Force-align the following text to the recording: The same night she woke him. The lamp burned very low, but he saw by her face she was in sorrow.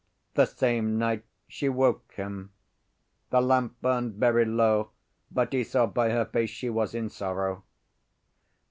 The 0.33 0.47
same 0.47 0.97
night 0.97 1.25
she 1.47 1.69
woke 1.69 2.13
him. 2.15 2.51
The 3.29 3.39
lamp 3.39 3.79
burned 3.83 4.15
very 4.15 4.45
low, 4.45 4.89
but 5.29 5.53
he 5.53 5.63
saw 5.63 5.85
by 5.85 6.09
her 6.09 6.25
face 6.25 6.49
she 6.49 6.71
was 6.71 6.95
in 6.95 7.07
sorrow. 7.07 7.63